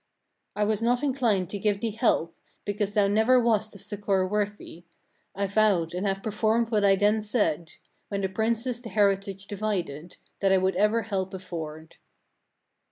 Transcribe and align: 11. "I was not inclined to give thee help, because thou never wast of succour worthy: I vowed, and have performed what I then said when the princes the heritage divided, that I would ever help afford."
11. 0.55 0.67
"I 0.67 0.67
was 0.67 0.81
not 0.81 1.03
inclined 1.03 1.47
to 1.51 1.59
give 1.59 1.79
thee 1.79 1.91
help, 1.91 2.35
because 2.65 2.93
thou 2.93 3.05
never 3.05 3.39
wast 3.39 3.75
of 3.75 3.81
succour 3.81 4.27
worthy: 4.27 4.83
I 5.35 5.45
vowed, 5.45 5.93
and 5.93 6.07
have 6.07 6.23
performed 6.23 6.71
what 6.71 6.83
I 6.83 6.95
then 6.95 7.21
said 7.21 7.73
when 8.07 8.21
the 8.21 8.27
princes 8.27 8.81
the 8.81 8.89
heritage 8.89 9.45
divided, 9.45 10.17
that 10.39 10.51
I 10.51 10.57
would 10.57 10.75
ever 10.75 11.03
help 11.03 11.35
afford." 11.35 11.97